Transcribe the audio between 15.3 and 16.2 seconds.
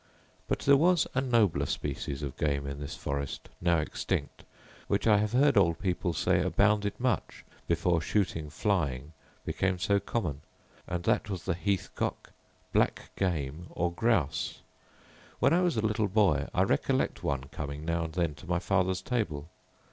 When I was a little